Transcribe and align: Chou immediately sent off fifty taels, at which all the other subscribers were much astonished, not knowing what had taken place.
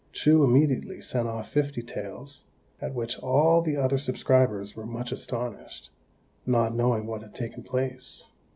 Chou 0.11 0.43
immediately 0.43 0.99
sent 0.99 1.27
off 1.27 1.49
fifty 1.51 1.83
taels, 1.83 2.43
at 2.81 2.95
which 2.95 3.19
all 3.19 3.61
the 3.61 3.77
other 3.77 3.99
subscribers 3.99 4.75
were 4.75 4.87
much 4.87 5.11
astonished, 5.11 5.91
not 6.43 6.73
knowing 6.73 7.05
what 7.05 7.21
had 7.21 7.35
taken 7.35 7.61
place. 7.61 8.25